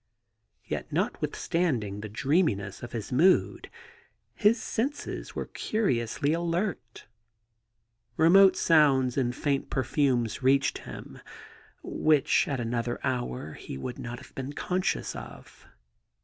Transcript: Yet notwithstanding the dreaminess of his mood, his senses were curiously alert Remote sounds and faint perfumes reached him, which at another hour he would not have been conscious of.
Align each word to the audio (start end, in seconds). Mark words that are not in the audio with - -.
Yet 0.65 0.91
notwithstanding 0.91 2.01
the 2.01 2.09
dreaminess 2.09 2.81
of 2.81 2.91
his 2.91 3.11
mood, 3.11 3.69
his 4.33 4.59
senses 4.59 5.35
were 5.35 5.45
curiously 5.45 6.33
alert 6.33 7.05
Remote 8.17 8.55
sounds 8.57 9.15
and 9.15 9.35
faint 9.35 9.69
perfumes 9.69 10.41
reached 10.41 10.79
him, 10.89 11.19
which 11.83 12.47
at 12.47 12.59
another 12.59 12.99
hour 13.03 13.53
he 13.53 13.77
would 13.77 13.99
not 13.99 14.17
have 14.17 14.33
been 14.33 14.53
conscious 14.53 15.15
of. 15.15 15.67